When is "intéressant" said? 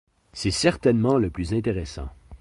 1.53-2.09